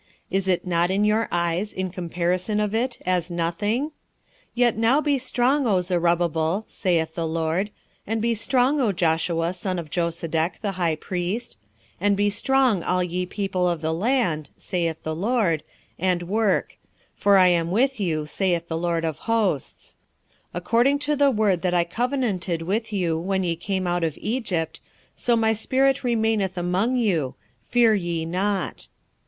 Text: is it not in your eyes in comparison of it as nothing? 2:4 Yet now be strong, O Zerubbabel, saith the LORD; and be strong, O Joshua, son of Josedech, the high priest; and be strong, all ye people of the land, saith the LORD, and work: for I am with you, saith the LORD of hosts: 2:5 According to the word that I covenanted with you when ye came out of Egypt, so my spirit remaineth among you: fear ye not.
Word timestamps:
is 0.31 0.47
it 0.47 0.65
not 0.65 0.89
in 0.89 1.05
your 1.05 1.27
eyes 1.31 1.71
in 1.71 1.91
comparison 1.91 2.59
of 2.59 2.73
it 2.73 2.97
as 3.05 3.29
nothing? 3.29 3.89
2:4 3.91 3.91
Yet 4.55 4.75
now 4.75 4.99
be 4.99 5.19
strong, 5.19 5.67
O 5.67 5.79
Zerubbabel, 5.79 6.63
saith 6.65 7.13
the 7.13 7.27
LORD; 7.27 7.69
and 8.07 8.19
be 8.19 8.33
strong, 8.33 8.81
O 8.81 8.91
Joshua, 8.91 9.53
son 9.53 9.77
of 9.77 9.91
Josedech, 9.91 10.59
the 10.63 10.71
high 10.71 10.95
priest; 10.95 11.55
and 11.99 12.17
be 12.17 12.31
strong, 12.31 12.81
all 12.81 13.03
ye 13.03 13.27
people 13.27 13.69
of 13.69 13.81
the 13.81 13.93
land, 13.93 14.49
saith 14.57 15.03
the 15.03 15.13
LORD, 15.13 15.61
and 15.99 16.23
work: 16.23 16.77
for 17.13 17.37
I 17.37 17.49
am 17.49 17.69
with 17.69 17.99
you, 17.99 18.25
saith 18.25 18.69
the 18.69 18.77
LORD 18.79 19.05
of 19.05 19.19
hosts: 19.29 19.97
2:5 20.45 20.45
According 20.55 20.97
to 20.97 21.15
the 21.15 21.29
word 21.29 21.61
that 21.61 21.75
I 21.75 21.83
covenanted 21.83 22.63
with 22.63 22.91
you 22.91 23.19
when 23.19 23.43
ye 23.43 23.55
came 23.55 23.85
out 23.85 24.03
of 24.03 24.17
Egypt, 24.19 24.79
so 25.15 25.35
my 25.35 25.53
spirit 25.53 26.03
remaineth 26.03 26.57
among 26.57 26.95
you: 26.95 27.35
fear 27.61 27.93
ye 27.93 28.25
not. 28.25 28.87